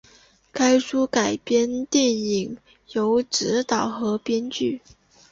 [0.51, 2.57] 该书的改编电影
[2.93, 4.81] 由执导和编剧。